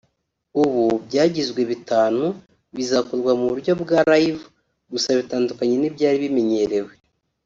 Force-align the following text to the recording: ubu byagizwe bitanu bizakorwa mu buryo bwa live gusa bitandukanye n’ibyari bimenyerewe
ubu 0.63 0.83
byagizwe 1.05 1.61
bitanu 1.71 2.25
bizakorwa 2.75 3.31
mu 3.39 3.45
buryo 3.51 3.71
bwa 3.81 3.99
live 4.11 4.43
gusa 4.91 5.09
bitandukanye 5.19 5.75
n’ibyari 5.77 6.17
bimenyerewe 6.23 6.93